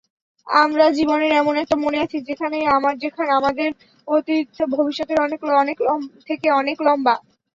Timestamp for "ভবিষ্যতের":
4.75-5.19